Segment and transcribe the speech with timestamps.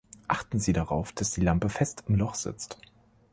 [0.27, 2.79] Achten Sie darauf, dass die Lampe fest im Loch sitzt.